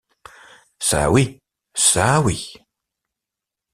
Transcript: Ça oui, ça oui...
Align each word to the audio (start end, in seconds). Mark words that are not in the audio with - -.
Ça 0.79 1.11
oui, 1.11 1.37
ça 1.75 2.21
oui... 2.21 2.55